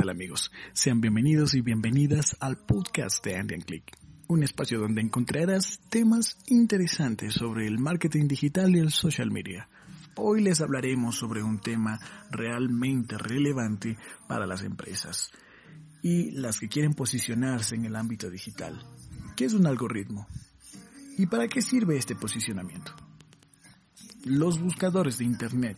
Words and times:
tal 0.00 0.08
amigos? 0.08 0.50
Sean 0.72 1.02
bienvenidos 1.02 1.52
y 1.52 1.60
bienvenidas 1.60 2.34
al 2.40 2.56
podcast 2.56 3.22
de 3.22 3.36
Andean 3.36 3.60
Click, 3.60 3.94
un 4.28 4.42
espacio 4.42 4.80
donde 4.80 5.02
encontrarás 5.02 5.78
temas 5.90 6.38
interesantes 6.46 7.34
sobre 7.34 7.66
el 7.66 7.78
marketing 7.78 8.26
digital 8.26 8.74
y 8.74 8.78
el 8.78 8.92
social 8.92 9.30
media. 9.30 9.68
Hoy 10.16 10.40
les 10.40 10.62
hablaremos 10.62 11.16
sobre 11.16 11.42
un 11.42 11.60
tema 11.60 12.00
realmente 12.30 13.18
relevante 13.18 13.98
para 14.26 14.46
las 14.46 14.62
empresas 14.62 15.32
y 16.02 16.30
las 16.30 16.60
que 16.60 16.70
quieren 16.70 16.94
posicionarse 16.94 17.74
en 17.74 17.84
el 17.84 17.94
ámbito 17.94 18.30
digital. 18.30 18.82
¿Qué 19.36 19.44
es 19.44 19.52
un 19.52 19.66
algoritmo? 19.66 20.26
¿Y 21.18 21.26
para 21.26 21.46
qué 21.46 21.60
sirve 21.60 21.98
este 21.98 22.16
posicionamiento? 22.16 22.96
Los 24.24 24.58
buscadores 24.58 25.18
de 25.18 25.26
Internet 25.26 25.76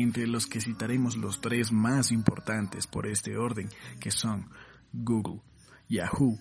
entre 0.00 0.26
los 0.26 0.46
que 0.46 0.60
citaremos 0.60 1.16
los 1.16 1.40
tres 1.40 1.72
más 1.72 2.12
importantes 2.12 2.86
por 2.86 3.06
este 3.06 3.36
orden, 3.36 3.68
que 4.00 4.10
son 4.10 4.48
Google, 4.92 5.40
Yahoo 5.88 6.38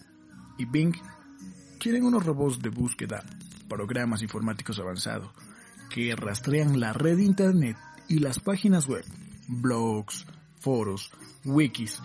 y 0.58 0.66
Bing, 0.66 0.96
quieren 1.80 2.04
unos 2.04 2.26
robots 2.26 2.62
de 2.62 2.70
búsqueda, 2.70 3.24
programas 3.68 4.22
informáticos 4.22 4.80
avanzados, 4.80 5.32
que 5.90 6.16
rastrean 6.16 6.80
la 6.80 6.94
red 6.94 7.18
Internet 7.18 7.78
y 8.08 8.20
las 8.20 8.40
páginas 8.40 8.88
web, 8.88 9.06
blogs, 9.48 10.26
foros, 10.60 11.12
wikis, 11.44 12.00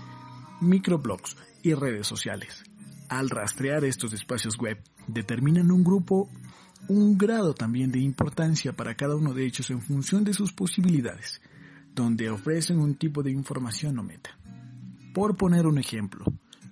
microblogs 0.60 1.36
y 1.62 1.74
redes 1.74 2.06
sociales. 2.06 2.64
Al 3.08 3.30
rastrear 3.30 3.84
estos 3.84 4.12
espacios 4.12 4.56
web, 4.58 4.82
determinan 5.06 5.70
un 5.70 5.84
grupo 5.84 6.28
un 6.88 7.18
grado 7.18 7.54
también 7.54 7.90
de 7.90 8.00
importancia 8.00 8.72
para 8.72 8.94
cada 8.94 9.16
uno 9.16 9.34
de 9.34 9.44
ellos 9.44 9.70
en 9.70 9.80
función 9.80 10.24
de 10.24 10.32
sus 10.32 10.52
posibilidades, 10.52 11.40
donde 11.94 12.30
ofrecen 12.30 12.78
un 12.78 12.94
tipo 12.94 13.22
de 13.22 13.32
información 13.32 13.98
o 13.98 14.02
meta. 14.02 14.30
Por 15.12 15.36
poner 15.36 15.66
un 15.66 15.78
ejemplo, 15.78 16.24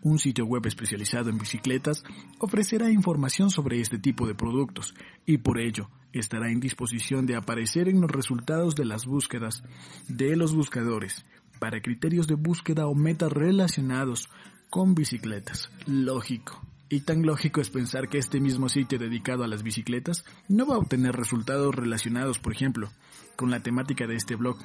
un 0.02 0.18
sitio 0.18 0.44
web 0.44 0.66
especializado 0.66 1.30
en 1.30 1.38
bicicletas 1.38 2.04
ofrecerá 2.38 2.90
información 2.90 3.50
sobre 3.50 3.80
este 3.80 3.98
tipo 3.98 4.26
de 4.26 4.34
productos 4.34 4.94
y 5.24 5.38
por 5.38 5.58
ello 5.58 5.88
estará 6.12 6.50
en 6.50 6.60
disposición 6.60 7.26
de 7.26 7.36
aparecer 7.36 7.88
en 7.88 8.00
los 8.00 8.10
resultados 8.10 8.74
de 8.74 8.84
las 8.84 9.06
búsquedas 9.06 9.64
de 10.06 10.36
los 10.36 10.54
buscadores 10.54 11.24
para 11.58 11.80
criterios 11.80 12.26
de 12.26 12.34
búsqueda 12.34 12.86
o 12.86 12.94
metas 12.94 13.32
relacionados 13.32 14.28
con 14.68 14.94
bicicletas. 14.94 15.70
Lógico, 15.86 16.60
y 16.88 17.00
tan 17.00 17.22
lógico 17.22 17.60
es 17.60 17.70
pensar 17.70 18.08
que 18.08 18.18
este 18.18 18.40
mismo 18.40 18.68
sitio 18.68 18.98
dedicado 18.98 19.44
a 19.44 19.48
las 19.48 19.62
bicicletas 19.62 20.24
no 20.48 20.66
va 20.66 20.76
a 20.76 20.78
obtener 20.78 21.16
resultados 21.16 21.74
relacionados, 21.74 22.38
por 22.38 22.52
ejemplo, 22.52 22.90
con 23.36 23.50
la 23.50 23.60
temática 23.60 24.06
de 24.06 24.16
este 24.16 24.36
blog 24.36 24.58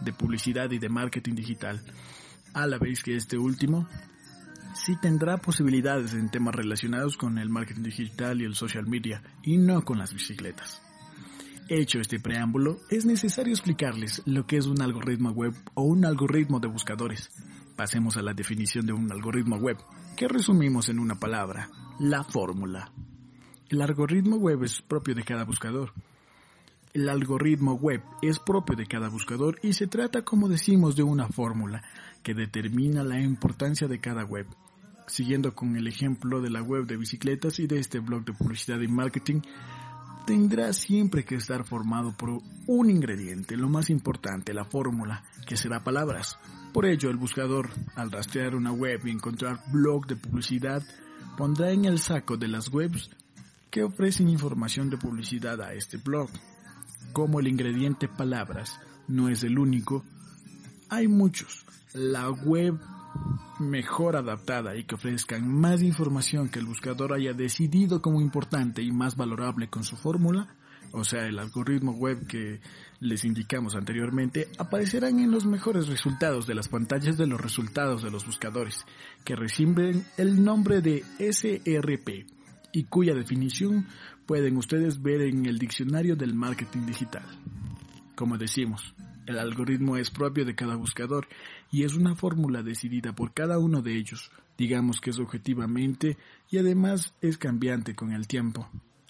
de 0.00 0.12
publicidad 0.12 0.70
y 0.70 0.78
de 0.78 0.88
marketing 0.88 1.34
digital, 1.34 1.82
a 2.54 2.66
la 2.66 2.78
vez 2.78 3.02
que 3.02 3.16
este 3.16 3.38
último 3.38 3.86
sí 4.74 4.96
tendrá 5.00 5.38
posibilidades 5.38 6.12
en 6.14 6.30
temas 6.30 6.54
relacionados 6.54 7.16
con 7.16 7.38
el 7.38 7.48
marketing 7.48 7.82
digital 7.82 8.40
y 8.40 8.44
el 8.44 8.54
social 8.54 8.86
media, 8.86 9.22
y 9.42 9.56
no 9.58 9.84
con 9.84 9.98
las 9.98 10.12
bicicletas. 10.12 10.82
Hecho 11.68 12.00
este 12.00 12.20
preámbulo, 12.20 12.78
es 12.90 13.06
necesario 13.06 13.52
explicarles 13.52 14.22
lo 14.24 14.46
que 14.46 14.56
es 14.56 14.66
un 14.66 14.80
algoritmo 14.80 15.30
web 15.30 15.54
o 15.74 15.82
un 15.82 16.04
algoritmo 16.04 16.60
de 16.60 16.68
buscadores. 16.68 17.30
Pasemos 17.76 18.16
a 18.16 18.22
la 18.22 18.32
definición 18.32 18.86
de 18.86 18.94
un 18.94 19.12
algoritmo 19.12 19.56
web 19.56 19.76
que 20.16 20.28
resumimos 20.28 20.88
en 20.88 20.98
una 20.98 21.16
palabra, 21.16 21.68
la 22.00 22.24
fórmula. 22.24 22.90
El 23.68 23.82
algoritmo 23.82 24.36
web 24.36 24.64
es 24.64 24.80
propio 24.80 25.14
de 25.14 25.24
cada 25.24 25.44
buscador. 25.44 25.92
El 26.94 27.10
algoritmo 27.10 27.74
web 27.74 28.02
es 28.22 28.38
propio 28.38 28.76
de 28.76 28.86
cada 28.86 29.10
buscador 29.10 29.58
y 29.62 29.74
se 29.74 29.86
trata, 29.86 30.22
como 30.22 30.48
decimos, 30.48 30.96
de 30.96 31.02
una 31.02 31.28
fórmula 31.28 31.82
que 32.22 32.32
determina 32.32 33.04
la 33.04 33.20
importancia 33.20 33.86
de 33.88 34.00
cada 34.00 34.24
web. 34.24 34.46
Siguiendo 35.06 35.54
con 35.54 35.76
el 35.76 35.86
ejemplo 35.86 36.40
de 36.40 36.48
la 36.48 36.62
web 36.62 36.86
de 36.86 36.96
bicicletas 36.96 37.58
y 37.58 37.66
de 37.66 37.78
este 37.78 37.98
blog 37.98 38.24
de 38.24 38.32
publicidad 38.32 38.80
y 38.80 38.88
marketing, 38.88 39.42
tendrá 40.26 40.72
siempre 40.72 41.24
que 41.24 41.36
estar 41.36 41.64
formado 41.64 42.12
por 42.16 42.42
un 42.66 42.90
ingrediente, 42.90 43.56
lo 43.56 43.68
más 43.68 43.90
importante, 43.90 44.52
la 44.52 44.64
fórmula, 44.64 45.22
que 45.46 45.56
será 45.56 45.84
palabras. 45.84 46.36
Por 46.72 46.84
ello, 46.84 47.10
el 47.10 47.16
buscador, 47.16 47.70
al 47.94 48.10
rastrear 48.10 48.56
una 48.56 48.72
web 48.72 49.00
y 49.06 49.10
encontrar 49.10 49.62
blog 49.72 50.06
de 50.06 50.16
publicidad, 50.16 50.82
pondrá 51.38 51.70
en 51.70 51.84
el 51.84 52.00
saco 52.00 52.36
de 52.36 52.48
las 52.48 52.68
webs 52.72 53.10
que 53.70 53.84
ofrecen 53.84 54.28
información 54.28 54.90
de 54.90 54.98
publicidad 54.98 55.60
a 55.62 55.74
este 55.74 55.96
blog. 55.96 56.28
Como 57.12 57.38
el 57.38 57.46
ingrediente 57.46 58.08
palabras 58.08 58.80
no 59.06 59.28
es 59.28 59.44
el 59.44 59.58
único, 59.58 60.04
hay 60.88 61.06
muchos. 61.06 61.64
La 61.94 62.30
web 62.30 62.78
mejor 63.58 64.16
adaptada 64.16 64.76
y 64.76 64.84
que 64.84 64.94
ofrezcan 64.94 65.48
más 65.48 65.82
información 65.82 66.48
que 66.48 66.58
el 66.58 66.66
buscador 66.66 67.12
haya 67.12 67.32
decidido 67.32 68.02
como 68.02 68.20
importante 68.20 68.82
y 68.82 68.92
más 68.92 69.16
valorable 69.16 69.68
con 69.68 69.84
su 69.84 69.96
fórmula, 69.96 70.48
o 70.92 71.04
sea, 71.04 71.26
el 71.26 71.38
algoritmo 71.38 71.92
web 71.92 72.26
que 72.26 72.60
les 73.00 73.24
indicamos 73.24 73.74
anteriormente, 73.74 74.48
aparecerán 74.58 75.18
en 75.20 75.30
los 75.30 75.44
mejores 75.44 75.88
resultados 75.88 76.46
de 76.46 76.54
las 76.54 76.68
pantallas 76.68 77.16
de 77.16 77.26
los 77.26 77.40
resultados 77.40 78.02
de 78.02 78.10
los 78.10 78.24
buscadores, 78.24 78.84
que 79.24 79.36
reciben 79.36 80.04
el 80.16 80.42
nombre 80.42 80.80
de 80.80 81.04
SRP 81.18 82.26
y 82.72 82.84
cuya 82.84 83.14
definición 83.14 83.86
pueden 84.26 84.56
ustedes 84.56 85.02
ver 85.02 85.22
en 85.22 85.46
el 85.46 85.58
diccionario 85.58 86.16
del 86.16 86.34
marketing 86.34 86.86
digital. 86.86 87.24
Como 88.14 88.38
decimos, 88.38 88.94
el 89.26 89.38
algoritmo 89.38 89.96
es 89.96 90.10
propio 90.10 90.44
de 90.44 90.54
cada 90.54 90.76
buscador 90.76 91.26
y 91.70 91.84
es 91.84 91.94
una 91.94 92.14
fórmula 92.14 92.62
decidida 92.62 93.12
por 93.12 93.34
cada 93.34 93.58
uno 93.58 93.82
de 93.82 93.96
ellos, 93.96 94.30
digamos 94.56 95.00
que 95.00 95.10
es 95.10 95.18
objetivamente 95.18 96.16
y 96.50 96.58
además 96.58 97.14
es 97.20 97.36
cambiante 97.36 97.94
con 97.94 98.12
el 98.12 98.26
tiempo. 98.26 98.68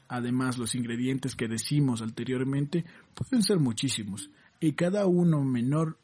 Además, 0.09 0.57
los 0.57 0.75
ingredientes 0.75 1.35
que 1.35 1.49
decimos 1.49 2.01
anteriormente 2.01 2.85
pueden 3.15 3.43
ser 3.43 3.59
muchísimos 3.59 4.31
y 4.61 4.73
cada 4.73 5.07
uno 5.07 5.45
menor 5.45 5.99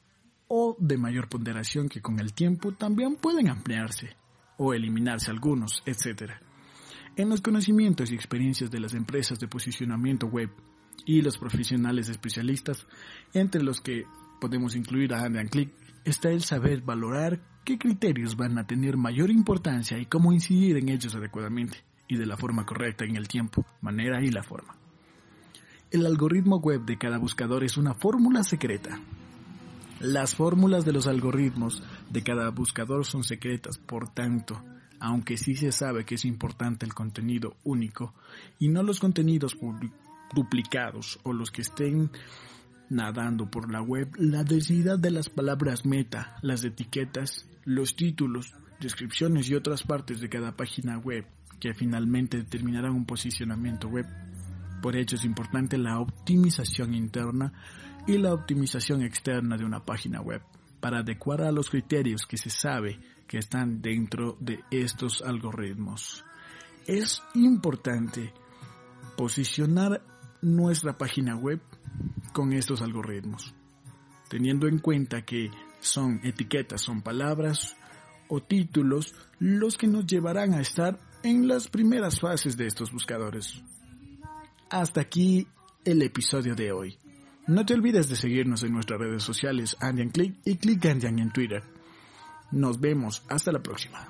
o 0.48 0.76
de 0.78 0.98
mayor 0.98 1.28
ponderación 1.28 1.88
que 1.88 2.02
con 2.02 2.20
el 2.20 2.34
tiempo 2.34 2.72
también 2.72 3.16
pueden 3.16 3.48
ampliarse 3.48 4.16
o 4.58 4.74
eliminarse 4.74 5.30
algunos, 5.30 5.82
etc. 5.86 6.32
En 7.16 7.30
los 7.30 7.40
conocimientos 7.40 8.10
y 8.10 8.14
experiencias 8.14 8.70
de 8.70 8.80
las 8.80 8.94
empresas 8.94 9.38
de 9.38 9.48
posicionamiento 9.48 10.26
web 10.26 10.50
y 11.04 11.22
los 11.22 11.38
profesionales 11.38 12.08
especialistas, 12.08 12.86
entre 13.34 13.62
los 13.62 13.80
que 13.80 14.04
podemos 14.40 14.76
incluir 14.76 15.14
a 15.14 15.24
Andean 15.24 15.48
Click, 15.48 15.70
está 16.04 16.30
el 16.30 16.42
saber 16.42 16.82
valorar 16.82 17.40
qué 17.64 17.78
criterios 17.78 18.36
van 18.36 18.58
a 18.58 18.66
tener 18.66 18.96
mayor 18.96 19.30
importancia 19.30 19.98
y 19.98 20.06
cómo 20.06 20.32
incidir 20.32 20.76
en 20.76 20.88
ellos 20.88 21.14
adecuadamente 21.14 21.78
y 22.08 22.16
de 22.16 22.26
la 22.26 22.36
forma 22.36 22.66
correcta 22.66 23.04
en 23.04 23.16
el 23.16 23.28
tiempo, 23.28 23.64
manera 23.80 24.22
y 24.22 24.30
la 24.30 24.42
forma. 24.42 24.76
El 25.90 26.06
algoritmo 26.06 26.56
web 26.58 26.84
de 26.84 26.98
cada 26.98 27.18
buscador 27.18 27.64
es 27.64 27.76
una 27.76 27.94
fórmula 27.94 28.42
secreta. 28.42 29.00
Las 30.00 30.34
fórmulas 30.34 30.84
de 30.84 30.92
los 30.92 31.06
algoritmos 31.06 31.82
de 32.10 32.22
cada 32.22 32.50
buscador 32.50 33.04
son 33.04 33.22
secretas, 33.24 33.78
por 33.78 34.08
tanto, 34.08 34.62
aunque 34.98 35.36
sí 35.36 35.54
se 35.54 35.70
sabe 35.70 36.04
que 36.04 36.16
es 36.16 36.24
importante 36.24 36.86
el 36.86 36.94
contenido 36.94 37.56
único 37.64 38.14
y 38.58 38.68
no 38.68 38.82
los 38.82 39.00
contenidos 39.00 39.54
duplicados 40.34 41.18
o 41.22 41.32
los 41.32 41.50
que 41.50 41.62
estén 41.62 42.10
nadando 42.88 43.50
por 43.50 43.70
la 43.70 43.82
web, 43.82 44.10
la 44.18 44.44
densidad 44.44 44.98
de 44.98 45.10
las 45.10 45.28
palabras 45.28 45.86
meta, 45.86 46.36
las 46.42 46.64
etiquetas, 46.64 47.46
los 47.64 47.96
títulos, 47.96 48.54
descripciones 48.80 49.48
y 49.48 49.54
otras 49.54 49.82
partes 49.82 50.20
de 50.20 50.28
cada 50.28 50.56
página 50.56 50.98
web 50.98 51.24
que 51.58 51.74
finalmente 51.74 52.38
determinarán 52.38 52.92
un 52.92 53.06
posicionamiento 53.06 53.88
web. 53.88 54.06
Por 54.82 54.96
ello 54.96 55.16
es 55.16 55.24
importante 55.24 55.78
la 55.78 56.00
optimización 56.00 56.94
interna 56.94 57.52
y 58.06 58.18
la 58.18 58.34
optimización 58.34 59.02
externa 59.02 59.56
de 59.56 59.64
una 59.64 59.84
página 59.84 60.20
web 60.20 60.42
para 60.80 60.98
adecuar 60.98 61.42
a 61.42 61.52
los 61.52 61.70
criterios 61.70 62.26
que 62.26 62.36
se 62.36 62.50
sabe 62.50 62.98
que 63.28 63.38
están 63.38 63.80
dentro 63.80 64.36
de 64.40 64.60
estos 64.70 65.22
algoritmos. 65.22 66.24
Es 66.86 67.22
importante 67.34 68.34
posicionar 69.16 70.02
nuestra 70.42 70.98
página 70.98 71.36
web 71.36 71.60
con 72.32 72.52
estos 72.52 72.82
algoritmos, 72.82 73.54
teniendo 74.28 74.66
en 74.66 74.78
cuenta 74.78 75.22
que 75.22 75.50
son 75.80 76.20
etiquetas, 76.22 76.82
son 76.82 77.02
palabras 77.02 77.76
o 78.28 78.42
títulos 78.42 79.14
los 79.38 79.76
que 79.76 79.86
nos 79.86 80.06
llevarán 80.06 80.54
a 80.54 80.60
estar 80.60 80.98
en 81.22 81.48
las 81.48 81.68
primeras 81.68 82.20
fases 82.20 82.56
de 82.56 82.66
estos 82.66 82.92
buscadores. 82.92 83.62
Hasta 84.70 85.00
aquí 85.00 85.46
el 85.84 86.02
episodio 86.02 86.54
de 86.54 86.72
hoy. 86.72 86.98
No 87.46 87.66
te 87.66 87.74
olvides 87.74 88.08
de 88.08 88.16
seguirnos 88.16 88.62
en 88.62 88.72
nuestras 88.72 89.00
redes 89.00 89.22
sociales 89.22 89.76
Andian 89.80 90.10
Click 90.10 90.36
y 90.44 90.56
Click 90.56 90.86
Andian 90.86 91.18
en 91.18 91.32
Twitter. 91.32 91.62
Nos 92.52 92.80
vemos 92.80 93.22
hasta 93.28 93.52
la 93.52 93.62
próxima. 93.62 94.08